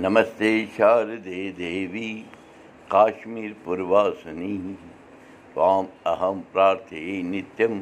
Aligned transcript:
नमस्ते 0.00 0.50
शारदे 0.66 1.38
देवी 1.52 2.08
काश्मीरपूर्वासनी 2.90 4.56
त्वाम् 5.54 5.86
अहं 6.06 6.40
प्रार्थे 6.52 7.00
नित्यं 7.22 7.80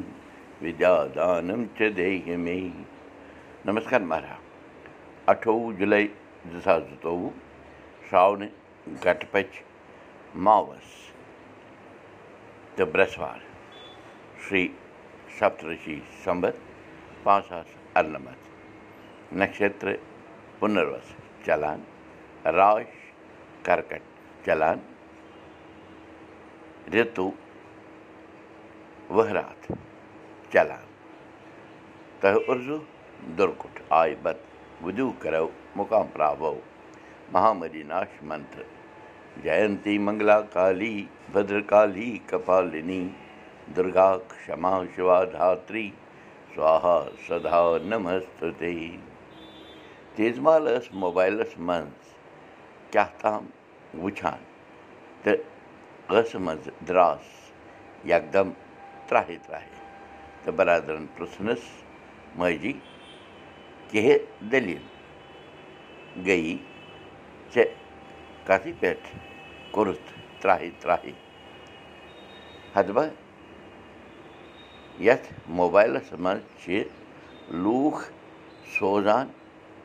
विद्यादानं 0.61 1.65
च 1.77 1.89
देह 1.95 2.37
मे 2.37 2.55
नमस्कार 3.67 4.01
महाराज। 4.03 5.29
अठों 5.29 5.73
जुलाई 5.77 6.05
दो 6.05 6.57
हज़ार 6.57 6.79
सतोवह 6.81 8.07
श्रावण 8.09 8.47
घटपच 9.03 9.59
मावस। 10.47 10.95
त 12.77 12.87
बृहस्वार 12.93 13.43
श्री 14.47 14.63
सप्तऋषि 15.39 16.01
संबत 16.25 16.59
पाँच 17.25 17.45
हजार 17.51 18.01
अरनमत 18.01 19.35
नक्षत्र 19.43 19.97
पुनर्वस। 20.59 21.15
चलान। 21.45 21.85
چلان 24.45 24.79
رِتوٗ 26.93 27.31
ؤہرات 29.15 29.61
چلان 30.51 30.85
تہٕ 32.19 32.39
اُرزوٗ 32.47 32.81
دُرکُٹ 33.37 33.75
آیہِ 33.99 34.15
بت 34.23 34.39
وُدوٗ 34.83 35.11
کرو 35.21 35.47
مُقام 35.75 36.07
پراو 36.13 36.53
مہامری 37.33 37.83
ناش 37.91 38.11
منتر 38.29 38.63
جینتی 39.43 39.97
منگلا 40.05 40.39
کالی 40.53 40.95
بدرکالی 41.33 42.11
کپالنی 42.29 43.03
دُرگا 43.75 44.09
کما 44.45 44.73
شِوا 44.95 45.23
دھاتری 45.33 45.89
سوہا 46.55 46.99
سدا 47.27 47.61
نمست 47.89 48.43
تیز 50.15 50.39
مال 50.45 50.67
ٲس 50.67 50.93
موبایلَس 51.03 51.57
منٛز 51.57 52.16
کیٛاہ 52.91 53.09
تام 53.21 53.45
وٕچھان 54.03 54.39
تہٕ 55.23 55.43
ٲسہٕ 56.09 56.41
منٛزٕ 56.45 56.73
درٛاس 56.87 57.25
یکدم 58.11 58.49
ترٛاہے 59.07 59.37
ترٛاہے 59.45 59.75
تہٕ 60.43 60.53
برادرَن 60.57 61.05
پرٛژھنَس 61.15 61.63
ماجی 62.37 62.73
کیٚنٛہہ 63.89 64.17
دٔلیٖل 64.51 64.85
گٔیی 66.25 66.57
ژےٚ 67.53 67.71
کَتھٕے 68.47 68.71
پٮ۪ٹھ 68.79 69.07
کوٚرُتھ 69.71 70.11
ترٛاہے 70.41 70.69
ترٛاہے 70.81 71.11
ہتبہ 72.75 73.05
یَتھ 75.07 75.27
موبایلَس 75.59 76.13
منٛز 76.19 76.43
چھِ 76.61 76.83
لوٗکھ 77.63 78.01
سوزان 78.79 79.27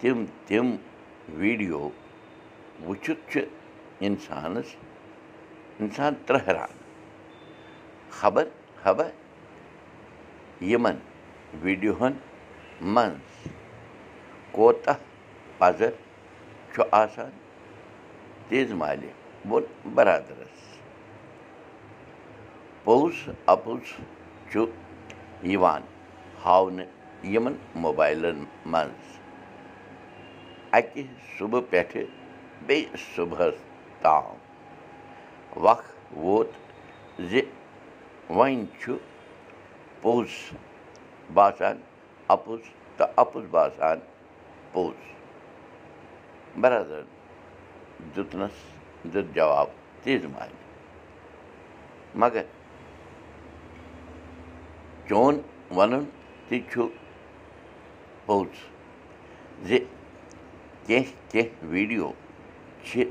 تِم 0.01 0.25
تِم 0.47 0.77
ویٖڈیو 1.39 1.89
وٕچھِتھ 2.87 3.31
چھُ 3.31 3.41
اِنسانَس 4.07 4.69
اِنسان 5.81 6.15
ترٛہران 6.27 6.75
خبر 8.19 8.45
خبر 8.83 9.11
یِمَن 10.71 10.97
ویٖڈیوہَن 11.63 12.13
منٛز 12.95 13.49
کوتاہ 14.53 14.99
پَزر 15.59 15.91
چھُ 16.75 16.83
آسان 17.03 17.31
تیز 18.49 18.73
مالہِ 18.81 19.11
ووٚن 19.49 19.65
بَرادَرَس 19.95 20.61
پوٚز 22.85 23.29
اَپُز 23.53 23.93
چھُ 24.51 24.67
یِوان 25.53 25.83
ہاونہٕ 26.45 27.27
یِمَن 27.33 27.55
موبایلَن 27.85 28.45
منٛز. 28.67 29.19
اَکہِ 30.79 31.03
صُبحہٕ 31.39 31.71
پٮ۪ٹھٕ 31.71 32.22
بیٚیہِ 32.67 32.99
صُبحَس 33.15 33.55
تام 34.03 34.37
وق 35.65 35.83
ووت 36.17 36.51
زِ 37.31 37.41
وۄنۍ 38.37 38.65
چھُ 38.81 38.97
پوٚز 40.03 40.29
باسان 41.35 41.77
اَپُز 42.35 42.61
تہٕ 42.97 43.13
اَپُز 43.23 43.45
باسان 43.51 43.99
پوٚز 44.73 44.99
برادرَن 46.61 47.07
دیُتنَس 48.17 48.57
دیُت 49.13 49.35
جواب 49.35 49.69
تیز 50.03 50.25
مالہِ 50.33 50.57
مگر 52.23 52.43
چون 55.09 55.41
وَنُن 55.77 56.05
تہِ 56.49 56.61
چھُ 56.71 56.87
پوٚز 58.27 58.57
زِ 59.69 59.79
کیٚنٛہہ 60.87 61.31
کیٚنٛہہ 61.31 61.67
ویٖڈیو 61.73 62.11
چھِ 62.87 63.05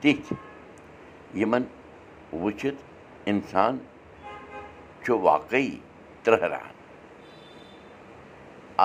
تِتھۍ 0.00 0.36
یِمَن 1.40 1.64
وٕچھِتھ 2.32 2.80
اِنسان 3.30 3.78
چھُ 5.02 5.18
واقعی 5.28 5.70
ترٛہران۔ 6.22 6.72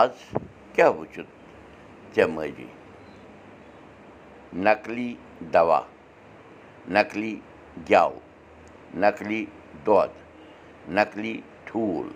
آز 0.01 0.15
کیٛاہ 0.73 0.91
وٕچھُتھ 0.97 1.31
ژےٚ 2.15 2.29
ماجی 2.35 2.67
نقلی 4.67 5.09
دوا 5.53 5.81
نقلی 6.95 7.39
گٮ۪و 7.89 8.13
نقلی 9.03 9.45
دۄد 9.85 10.11
نقلی 10.97 11.35
ٹھوٗل 11.65 12.07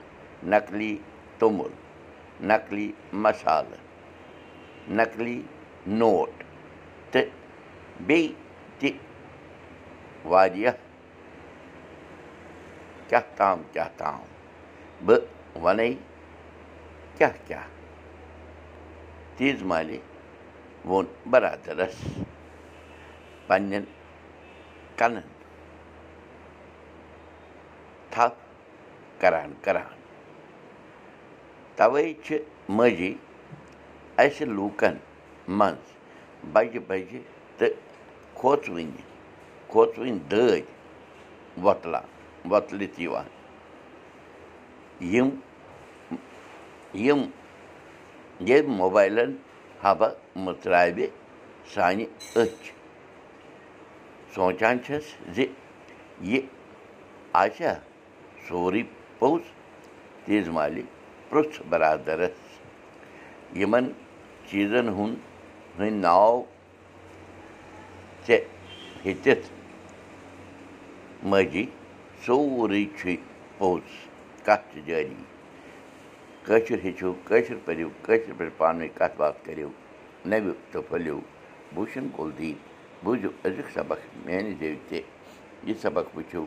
نقلی 0.49 0.97
توٚمُل 1.39 1.73
نقلی 2.47 2.91
مصالہٕ 3.13 3.81
نقلی 4.99 5.41
نوٹ 5.87 6.43
تہٕ 7.11 7.40
بیٚیہِ 8.07 8.33
تہِ 8.79 8.91
واریاہ 10.29 10.73
کیٛاہ 13.07 13.35
تام 13.37 13.61
کیٛاہ 13.71 13.89
تام 13.97 14.19
بہٕ 15.05 15.21
وَنے 15.63 15.89
کیٛاہ 17.17 17.37
کیٛاہ 17.47 17.67
تیز 19.37 19.61
مالہِ 19.69 19.97
ووٚن 20.85 21.05
بَرادَرَس 21.31 21.97
پنٛنٮ۪ن 23.47 23.83
کَنَن 24.97 25.27
تھپھ 28.11 28.39
کَران 29.21 29.53
تَوَے 31.75 32.13
چھِ 32.23 32.37
ماجی 32.77 33.13
اَسہِ 34.23 34.45
لوٗکَن 34.55 34.95
منٛز 35.47 35.85
بَجہِ 36.53 36.79
بَجہِ 36.87 37.19
تہٕ 37.57 37.90
کھوژوٕنہِ 38.39 39.01
کھوژوٕنۍ 39.71 40.19
دٲدۍ 40.31 40.63
وۄتلان 41.63 42.05
وۄتلِتھ 42.51 42.99
یِوان 43.01 43.27
یِم 45.13 45.29
یِم 47.05 47.21
ییٚمہِ 48.47 48.75
موبایلَن 48.81 49.31
حبہ 49.83 50.07
مٔژراوِ 50.43 51.07
سانہِ 51.73 52.05
أچھ 52.41 52.65
سونٛچان 54.33 54.75
چھَس 54.85 55.05
زِ 55.35 55.45
یہِ 56.31 56.41
آسیٛا 57.43 57.73
سورُے 58.47 58.83
پوٚز 59.19 59.41
تیز 60.25 60.47
مالہِ 60.55 60.83
پرٛژھ 61.29 61.61
بَرادَرَس 61.69 62.39
یِمَن 63.59 63.85
چیٖزَن 64.47 64.87
ہُنٛد 64.97 65.19
ہٕنٛدۍ 65.77 65.91
ناو 66.05 66.43
ژےٚ 68.27 68.45
ہیٚتِتھ 69.05 69.49
ماجی 71.29 71.65
سورُے 72.25 72.83
چھُے 72.97 73.15
پوٚز 73.57 73.89
کَتھ 74.45 74.65
چھِ 74.71 74.79
جٲری 74.87 75.23
کٲشُر 76.45 76.77
ہیٚچھِو 76.83 77.13
کٲشُر 77.27 77.57
پٔرِو 77.65 77.89
کٲشِر 78.05 78.33
پٲٹھۍ 78.37 78.57
پانہٕ 78.57 78.81
ؤنۍ 78.81 78.89
کَتھ 78.97 79.15
باتھ 79.17 79.37
کٔرِو 79.45 79.69
نٔوِو 80.29 80.53
تہٕ 80.71 80.83
پھٔلِو 80.89 81.19
بوٗشَن 81.75 82.07
کُلدیٖپ 82.15 83.03
بوٗزِو 83.03 83.29
أزیُک 83.45 83.69
سبق 83.73 83.99
میٛانہِ 84.25 84.53
زیٚوِ 84.59 84.77
تہِ 84.89 85.01
یہِ 85.67 85.75
سبق 85.81 86.15
وٕچھِو 86.15 86.45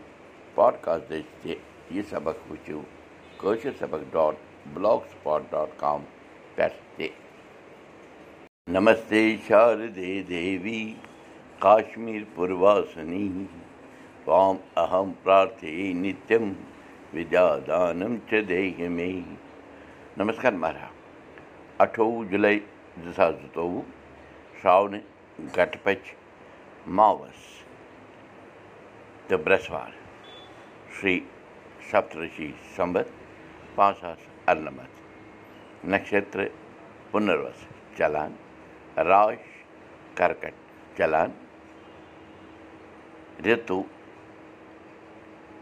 پاڈکاسٹ 0.54 1.10
دٔسۍ 1.10 1.22
تہِ 1.42 1.54
یہِ 1.94 2.02
سبق 2.10 2.36
وٕچھِو 2.50 2.80
کٲشِر 3.40 3.70
سبق 3.78 4.02
dot 4.12 4.34
block 4.74 5.00
spot 5.10 5.42
dot 5.50 5.78
com 5.80 6.00
پٮ۪ٹھ 6.54 6.78
تہِ 6.96 7.08
نمستے 8.74 9.20
شاردے 9.46 10.22
دیوی 10.28 10.82
کشمیٖسنیم 11.64 13.44
اَہَمدانیم 14.82 16.02
نمَس 20.16 20.38
کر 20.42 20.52
مہراج 20.62 20.92
اَٹھووُہ 21.82 22.24
جُلاے 22.30 22.58
زٕ 23.04 23.12
ساس 23.16 23.34
زٕتووُہ 23.42 23.82
شاون 24.62 24.92
گٹپ 25.56 25.86
ماوس 26.96 27.40
تہٕ 29.28 29.38
برسوار 29.44 29.90
شیٖس 31.00 32.80
پانٛژھ 33.74 34.00
ساس 34.00 34.20
नक्षत्र 35.92 36.40
पुनर्वस 37.10 37.58
चलान। 37.96 38.32
राश 39.08 39.42
कर्कट 40.14 40.54
चलान। 40.98 41.30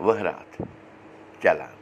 ؤہرات 0.01 0.63
چلان 1.43 1.77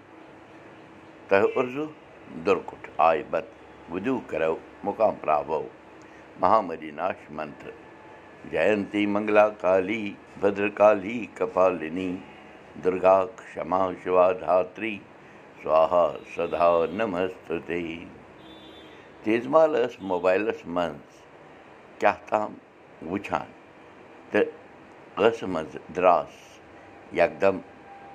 پراوو 5.20 5.62
مہامری 6.40 6.90
ناش 6.90 7.30
منتر 7.30 7.70
جینتی 8.50 9.04
منگلا 9.06 9.48
کالی 9.62 10.14
بدرکالی 10.40 11.18
کپالنی 11.34 12.10
دُرگا 12.84 13.18
کما 13.54 13.82
شِوا 14.04 14.30
دھاتری 14.40 14.96
سوہا 15.62 16.06
سدا 16.36 16.70
نمست 16.92 17.52
تیز 19.22 19.46
مال 19.54 19.74
ٲس 19.74 20.00
موبایلَس 20.10 20.66
منٛز 20.66 21.18
کیٛاہ 21.98 22.18
تام 22.28 22.54
وٕچھان 23.10 23.48
تہٕ 24.30 24.59
ٲسہٕ 25.18 25.48
منٛز 25.48 25.76
درٛاس 25.96 26.32
یکدم 27.18 27.58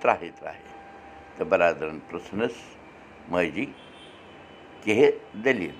ترٛاہہِ 0.01 0.29
ترٛاہہِ 0.39 0.63
تہٕ 1.37 1.47
برادرَن 1.49 1.99
پرٛژھنَس 2.09 2.55
ماجی 3.31 3.65
کِہے 4.83 5.09
دٔلیٖل 5.43 5.79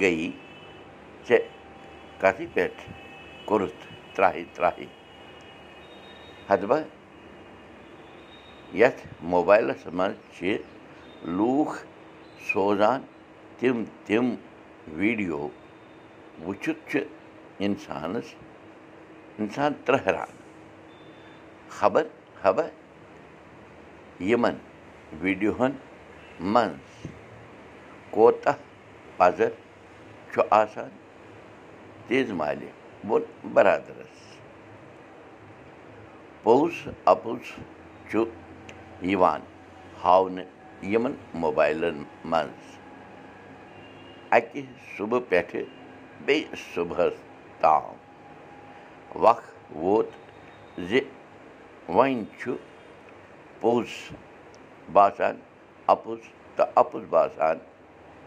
گٔیی 0.00 0.30
ژےٚ 1.28 1.48
کَتھِ 2.20 2.46
پٮ۪ٹھ 2.54 2.82
کوٚرُتھ 3.44 3.82
ترٛاہہِ 4.14 4.44
ترٛاہہِ 4.54 4.86
ہدبہ 6.50 6.78
یَتھ 8.80 9.00
موبایلَس 9.32 9.86
منٛز 9.92 10.16
چھِ 10.36 10.56
لوٗکھ 11.36 11.76
سوزان 12.52 13.00
تِم 13.58 13.84
تِم 14.06 14.34
ویٖڈیو 14.96 15.48
وٕچھِتھ 16.44 16.90
چھُ 16.90 16.98
اِنسانَس 17.64 18.34
اِنسان 19.38 19.72
ترٛہران 19.84 20.30
خبر 21.68 22.06
خبر. 22.42 22.68
یِمَن 24.20 24.56
ویٖڈیووَن 25.20 25.72
منٛز. 26.40 27.06
کوتاہ 28.10 28.54
پَزر 29.16 29.48
چھُ 30.32 30.42
آسان 30.50 30.88
تیز 32.06 32.30
مالہِ 32.30 32.68
ووٚن 33.08 33.48
بَرادَرَس. 33.52 34.22
پوٚز 36.42 36.88
اَپُز 37.04 37.52
چھُ 38.10 38.24
یِوان. 39.02 39.40
ہاونہٕ 40.04 40.84
یِمَن 40.84 41.14
موبایلَن 41.34 42.02
منٛز. 42.24 42.76
اَکہِ 44.30 44.62
صُبحہٕ 44.96 45.22
پٮ۪ٹھٕ 45.28 45.62
بیٚیہِ 46.24 46.58
صُبحَس 46.74 47.12
تام 47.60 47.95
وق 49.24 49.42
ووت 49.74 50.08
زِ 50.88 51.00
وۄنۍ 51.88 52.24
چھُ 52.38 52.54
پوٚز 53.60 53.88
باسان 54.92 55.36
اَپُز 55.92 56.18
تہٕ 56.56 56.70
اَپُز 56.80 57.04
باسان 57.10 57.56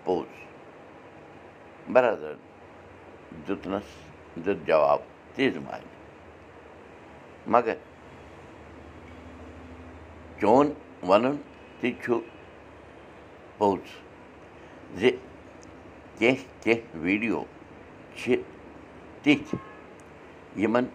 پوٚز۔ 0.03 0.31
برادرَن 1.93 2.39
دیُتنَس 3.47 3.87
دیُت 4.45 4.67
جواب 4.67 4.99
تیز 5.35 5.57
مالہِ 5.65 5.87
مگر 7.53 7.77
چون 10.41 10.73
وَنُن 11.07 11.35
تہِ 11.79 11.91
چھُ 12.03 12.19
پوٚز 13.57 13.87
زِ 14.99 15.09
کیٚنٛہہ 16.17 16.63
کیٚنٛہہ 16.63 16.97
ویٖڈیو 17.03 17.43
چھِ 18.17 18.35
تِتھۍ 19.23 19.68
یِمَن 20.57 20.85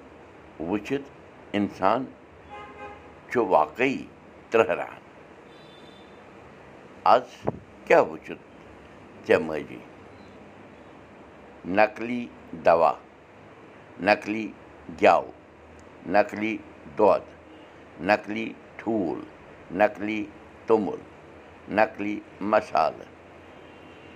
وٕچھِتھ 0.61 1.09
اِنسان 1.57 2.05
چھُ 3.31 3.47
واقعی 3.49 4.05
ترٛہران۔ 4.51 5.01
آز 7.05 7.23
کیٛاہ 7.87 8.03
وٕچھُتھ 8.11 8.43
ژےٚ 9.27 9.41
ماجی 9.47 9.79
نقلی 11.67 12.27
دوا 12.65 12.93
نقلی 14.01 14.47
گٮ۪و 15.03 15.25
نقلی 16.07 16.57
دۄد 16.99 17.23
نقلی 18.01 18.53
ٹھوٗل 18.77 19.21
نقلی 19.79 20.25
توٚمُل 20.67 21.01
نقلی 21.75 22.21
مصالہٕ 22.41 23.09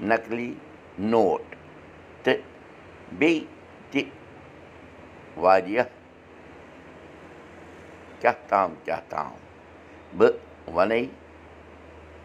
نقلی 0.02 0.52
نوٹ 0.98 1.54
تہٕ 2.22 2.40
بیٚیہِ 3.18 3.44
تہِ 3.90 4.02
واریاہ 5.42 5.84
کیٛاہ 8.20 8.34
تام 8.48 8.74
کیٛاہ 8.84 9.00
تام 9.08 9.32
بہٕ 10.18 10.34
وَنے 10.74 11.04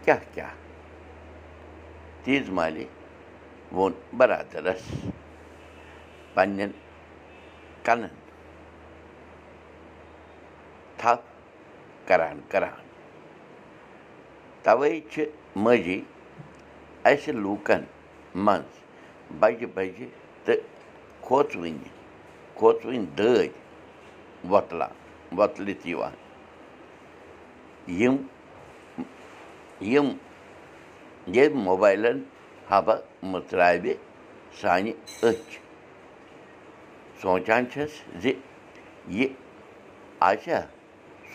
کیٛاہ 0.03 0.23
کیٛاہ 0.33 0.53
تیز 2.23 2.49
مالہِ 2.57 2.85
ووٚن 3.71 3.93
بَرادَرَس 4.17 4.83
پنٛنٮ۪ن 6.33 6.71
کَنَن 7.85 8.15
تھپھ 10.97 11.27
کَران 12.07 12.39
کَران 12.51 12.81
تَوَے 14.63 14.99
چھِ 15.11 15.25
ماجی 15.63 15.99
اَسہِ 17.09 17.31
لوٗکَن 17.43 17.83
منٛز 18.45 18.73
بَجہِ 19.39 19.67
بَجہِ 19.75 20.07
تہٕ 20.45 20.61
کھوژوٕنہِ 21.25 22.02
کھوژوٕنۍ 22.57 22.99
دٲدۍ 23.17 23.49
وۄتلان 24.51 24.93
وۄتلِتھ 25.37 25.87
یِوان 25.87 26.13
یِم 27.99 28.15
یِم 29.91 30.07
ییٚمہِ 31.35 31.63
موبایلَن 31.67 32.17
حبہ 32.69 32.95
مٕژراوِ 33.31 33.93
سانہِ 34.59 34.91
أچھ 35.29 35.51
سونٛچان 37.21 37.63
چھَس 37.71 37.93
زِ 38.21 38.31
یہِ 39.17 39.27
آسیٛا 40.29 40.59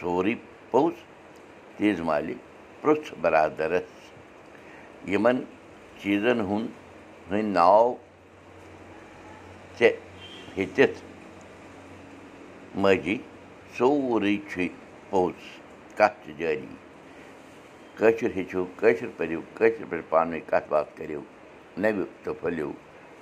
سورُے 0.01 0.35
پوٚز 0.71 0.95
تیز 1.77 2.01
مالہِ 2.09 2.35
پرٛژھ 2.81 3.13
بَرادَرَس 3.21 3.91
یِمَن 5.13 5.39
چیٖزَن 6.01 6.41
ہُنٛد 6.49 7.45
ناو 7.57 7.95
ژےٚ 9.79 9.97
ہیٚتِتھ 10.57 10.99
ماجی 12.77 13.17
سورُے 13.77 14.37
چھُے 14.51 14.69
پوٚز 15.11 15.97
کَتھ 15.97 16.25
چھِ 16.25 16.33
جٲری 16.39 16.75
کٲشُر 17.97 18.31
ہیٚچھِو 18.37 18.65
کٲشُر 18.81 19.09
پٔرِو 19.17 19.41
کٲشِر 19.55 19.85
پٲٹھۍ 19.91 20.09
پانہٕ 20.09 20.33
ؤنۍ 20.33 20.41
کَتھ 20.51 20.69
باتھ 20.69 20.91
کٔرِو 20.97 21.21
نَوِ 21.83 22.05
تہٕ 22.23 22.35
پھٔلِو 22.41 22.71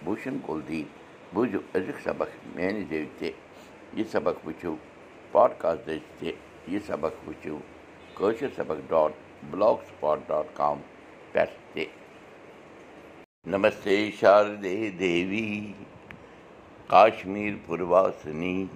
بوٗشَن 0.05 0.39
کُلدیٖپ 0.47 1.35
بوٗزِو 1.35 1.61
أزیُک 1.75 2.01
سبق 2.05 2.29
میٛانہِ 2.55 2.85
زیٚوِ 2.89 3.07
تہِ 3.19 3.31
یہِ 3.97 4.05
سبق 4.13 4.47
وٕچھِو 4.47 4.75
پاڈکاسٹٕچ 5.33 6.03
تہِ 6.19 6.33
یہِ 6.73 6.81
سبق 6.87 7.29
وٕچھِو 7.29 7.59
کٲشِر 8.15 8.49
سبق 8.57 8.79
dot 8.91 9.13
block 9.51 9.79
spot 9.89 10.19
dot 10.29 10.57
com 10.57 10.81
پٮ۪ٹھ 11.33 11.55
تہِ 11.75 11.85
نمستے 13.53 14.11
شاردے 14.21 14.91
دیوی 14.99 15.73
پُرواسنی 17.67 18.67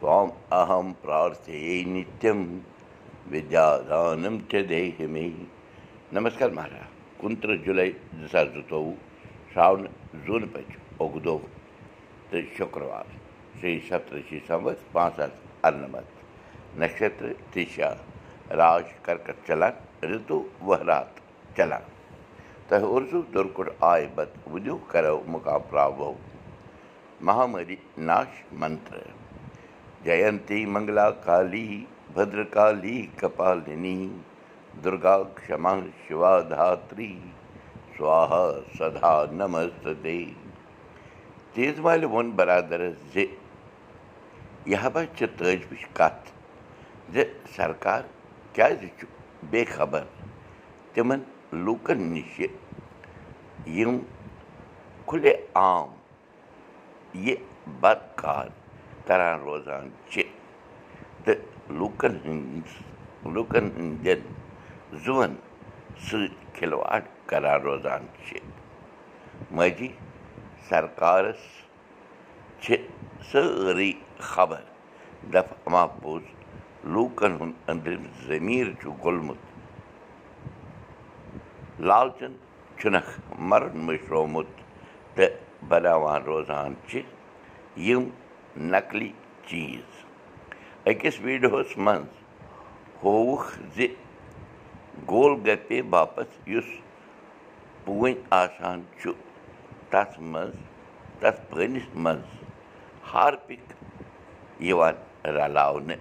त्वाम् 0.00 0.30
अहं 0.58 0.92
प्रार्थये 1.02 1.82
تام 2.20 2.42
اَہم 3.30 4.36
نِت 4.38 4.54
مے 5.14 5.28
نمس 6.12 6.40
مہراج 6.42 6.86
کُنٛترٕٛہ 7.20 7.64
جُلاے 7.64 7.90
زٕ 8.18 8.28
ساس 8.32 8.48
زٕتووُہ 8.54 8.94
شاون 9.54 9.84
زوٗن 10.26 10.46
پچ 10.52 10.76
اگدو 11.00 11.38
تہٕ 12.30 12.56
شُکروار 12.58 13.06
شی 13.60 13.78
नक्षत्र 16.80 17.32
ست 17.54 18.52
राज 18.58 18.82
कर्कट 19.04 19.50
اَرن 19.50 20.10
ऋतु 20.12 20.42
چلان 21.56 21.82
تُ 22.68 22.70
وات 22.72 22.82
उर्सु 22.94 23.22
दुर्कुट 23.32 23.68
आय 23.68 23.74
دُرکُٹ 23.74 23.82
آی 23.90 24.06
بد 24.14 24.48
بُدُ 24.50 24.76
کَر 24.90 25.04
مہامِ 27.26 27.74
नाश 28.08 28.42
منتر 28.60 29.17
منتر 30.04 30.16
جینتی 30.16 30.64
منگلا 30.66 31.10
کالی 31.24 31.86
بدرکالی 32.14 33.08
کپالنی 33.20 34.10
دُرگا 34.84 35.16
کما 35.46 35.74
شِوا 36.06 36.40
دھاتری 36.50 37.12
سوہا 37.96 38.44
سدا 38.78 39.14
نمست 39.32 39.86
تیز 41.52 41.78
مالہِ 41.84 42.04
ووٚن 42.04 42.30
بَرادَرَس 42.36 42.96
زِ 43.12 43.24
یہِ 44.66 45.04
چھِ 45.16 45.26
تٲجوٕچ 45.36 45.84
کَتھ 45.96 46.30
زِ 47.12 47.22
سرکار 47.56 48.02
کیٛازِ 48.52 48.86
چھُ 48.98 49.06
بے 49.50 49.64
خبر 49.76 50.04
تِمَن 50.92 51.20
لوٗکَن 51.52 52.02
نِشہِ 52.12 52.46
یِم 53.78 53.98
روزان 59.10 59.88
چھِ 60.10 60.22
تہٕ 61.24 61.40
لوٗکَن 61.78 62.14
ہٕنٛدِس 62.24 62.72
لوٗکَن 63.34 63.66
ہٕنٛدٮ۪ن 63.76 64.20
زُوَن 65.04 65.34
سۭتۍ 66.06 66.28
کھِلواڑ 66.54 67.00
کران 67.28 67.60
روزان 67.62 68.06
چھِ 68.26 68.38
مٲجی 69.56 69.88
سرکارَس 70.68 71.42
چھِ 72.62 72.76
سٲرٕے 73.30 73.92
خبر 74.30 74.62
دَپہٕ 75.32 75.70
ما 75.72 75.86
پوٚز 76.00 76.22
لوٗکَن 76.92 77.32
ہُنٛد 77.40 77.56
أنٛدرِم 77.70 78.04
ضٔمیٖر 78.26 78.68
چھُ 78.80 78.90
گوٚلمُت 79.02 79.40
لالچَن 81.88 82.32
چھُنکھ 82.78 83.10
مَرُن 83.48 83.78
مٔشرومُت 83.86 84.46
تہٕ 85.14 85.32
بَناوان 85.68 86.22
روزان 86.22 86.74
چھِ 86.88 87.00
یِم 87.86 88.04
نقلی 88.60 89.12
چیٖز 89.46 90.86
أکِس 90.88 91.20
ویٖڈیووَس 91.22 91.76
منٛز 91.76 93.02
ہووُکھ 93.02 93.58
زِ 93.74 93.86
گول 95.10 95.32
گپے 95.46 95.80
باپتھ 95.90 96.48
یُس 96.50 96.68
پوٗنۍ 97.84 98.14
آسان 98.40 98.82
چھُ 99.00 99.12
تَتھ 99.90 100.18
منٛز 100.20 100.54
تَتھ 101.20 101.40
پٲنِس 101.50 101.86
منٛز 101.94 102.26
ہارپِک 103.12 103.72
یِوان 104.68 104.94
رَلاونہٕ 105.36 106.00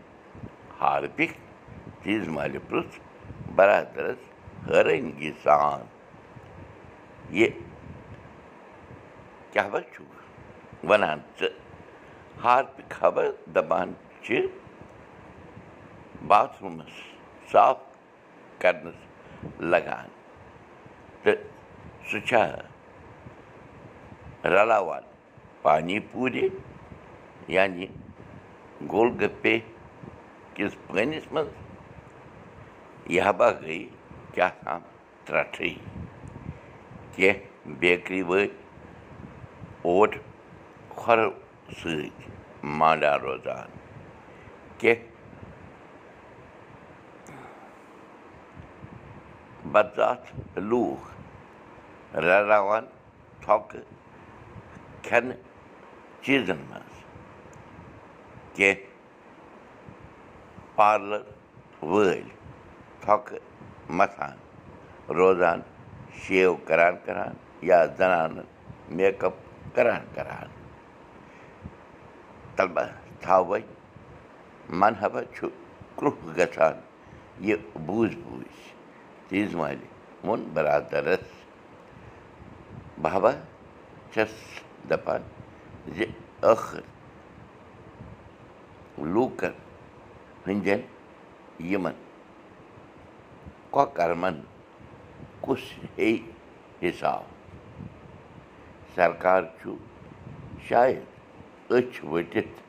ہارپِک 0.80 1.32
چیٖز 2.04 2.28
مالہِ 2.36 2.60
پرُٛژھ 2.68 3.00
بَرادَرَس 3.56 4.22
حٲرٲنگی 4.68 5.32
سان 5.44 5.86
یہِ 7.38 7.50
کیٛاہ 9.52 9.70
با 9.72 9.82
چھُکھ 9.94 10.86
وَنان 10.90 11.20
ژٕ 11.40 11.67
ہارپِک 12.44 12.94
خبر 13.00 13.30
دَپان 13.56 13.94
چھِ 14.24 14.40
باتھ 16.28 16.62
روٗمَس 16.62 16.96
صاف 17.52 17.78
کَرنَس 18.62 19.00
لگان 19.72 20.08
تہٕ 21.24 21.40
سُہ 22.10 22.20
چھا 22.28 22.44
رَلاوان 24.54 25.04
پانی 25.62 25.98
پوٗرِ 26.12 26.48
یعنی 27.56 27.88
گول 28.92 29.10
گپے 29.22 29.58
کِس 30.56 30.76
پٲنِس 30.88 31.32
منٛز 31.32 31.50
یہِ 33.14 33.22
ہبا 33.30 33.50
گٔے 33.62 33.80
کیٛاہ 34.34 34.54
تام 34.64 34.82
ترٛٹھٕے 35.26 35.74
کیٚنٛہہ 37.16 37.46
سۭتۍ 41.70 42.10
مانٛڈان 42.64 43.20
روزان 43.22 43.70
کیٚنٛہہ 44.78 45.16
بدات 49.72 50.58
لوٗکھ 50.70 52.16
رَلاوان 52.26 52.86
تھۄکہٕ 53.42 53.84
کھٮ۪نہٕ 55.04 55.40
چیٖزَن 56.22 56.60
منٛز 56.70 56.96
کیٚنٛہہ 58.56 58.86
پارلَر 60.76 61.22
وٲلۍ 61.82 62.30
تھۄکہٕ 63.02 63.42
مَتھان 63.98 64.38
روزان 65.18 65.60
شیو 66.22 66.56
کَران 66.68 66.96
یا 67.70 67.86
زَنانہٕ 67.98 68.46
میک 68.96 69.24
اَپ 69.26 69.36
کَران 69.76 70.06
کَران 70.16 70.57
تَلبہ 72.58 72.84
تھاوَے 73.22 73.60
مَنہبا 74.80 75.22
چھُ 75.36 75.48
کرٛوٚہ 75.98 76.34
گژھان 76.38 76.76
یہِ 77.48 77.56
بوٗزۍ 77.86 78.18
بوٗزۍ 78.24 78.64
تیٖژ 79.28 79.56
مالہِ 79.60 79.88
ووٚن 80.24 80.42
بَرادَرَس 80.54 81.26
بابا 83.02 83.32
چھَس 84.14 84.34
دَپان 84.90 85.22
زِ 85.96 86.06
ٲخٕر 86.42 86.82
لوٗکَن 89.14 89.54
ہٕنٛدٮ۪ن 90.46 90.82
یِمَن 91.72 91.96
کۄکَرمَن 93.74 94.42
کُس 95.42 95.64
ہیٚیہِ 95.98 96.18
حِساب 96.84 97.24
سرکار 98.96 99.44
چھُ 99.60 99.76
شاید 100.68 101.17
أچھ 101.76 102.00
ؤٹِتھ 102.06 102.62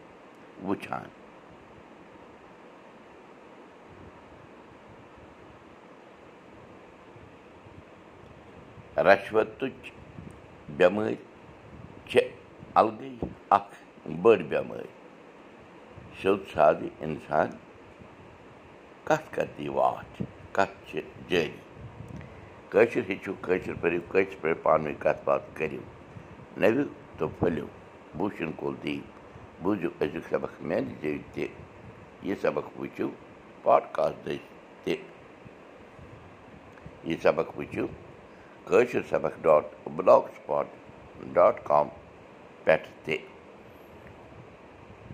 وٕچھان 0.67 1.05
رَشوَتٕچ 9.07 9.90
بٮ۪مٲرۍ 10.76 11.14
چھےٚ 12.09 12.28
اَلگٕے 12.81 13.11
اَکھ 13.57 13.75
بٔڑ 14.23 14.37
بٮ۪مٲرۍ 14.49 14.90
سیوٚد 16.23 16.40
سادٕ 16.55 16.83
اِنسان 17.05 17.49
کَتھ 19.05 19.33
کَتھ 19.35 19.59
دی 19.59 19.69
واٹھ 19.78 20.23
کَتھ 20.52 20.76
چھِ 20.90 21.00
جٲری 21.28 21.57
کٲشِر 22.71 23.02
ہیٚچھِو 23.09 23.33
کٲشِر 23.43 23.75
پٔرِو 23.81 24.00
کٲشِر 24.11 24.37
پٲٹھۍ 24.40 24.62
پانہٕ 24.62 24.87
ؤنۍ 24.87 25.00
کَتھ 25.02 25.25
باتھ 25.25 25.45
کٔرِو 25.55 25.83
نٔوِو 26.61 26.85
تہٕ 27.19 27.28
پھٔلِو 27.38 27.67
کول 28.57 28.75
دی 28.83 29.01
بوٗزِو 29.63 29.89
أزیُک 30.01 30.25
سبق 30.31 30.61
میٛانہِ 30.61 30.93
جٲری 31.01 31.19
تہِ 31.35 31.47
یہِ 32.27 32.35
سبق 32.43 32.67
وٕچھِو 32.79 33.09
پاڈکاسٹ 33.63 34.25
دٔسۍ 34.27 34.39
تہِ 34.85 34.97
یہِ 37.09 37.17
سبق 37.23 37.57
وٕچھِو 37.59 37.87
کٲشِر 38.69 39.03
سبق 39.11 39.43
dot 39.43 39.65
block 39.97 40.25
spot 40.37 40.67
dot 41.35 41.65
com 41.65 41.89
پٮ۪ٹھ 42.65 42.89
تہِ 43.05 43.17